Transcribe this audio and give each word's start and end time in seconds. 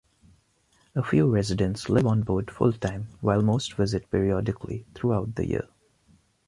A 0.95 1.03
few 1.03 1.29
residents 1.29 1.87
live 1.87 2.07
on 2.07 2.23
board 2.23 2.49
full-time 2.49 3.05
while 3.19 3.43
most 3.43 3.75
visit 3.75 4.09
periodically 4.09 4.83
throughout 4.95 5.35
the 5.35 5.45
year. 5.47 5.67